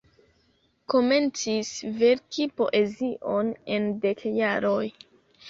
[0.93, 1.69] Komencis
[1.99, 4.83] verki poezion en dek jaroj.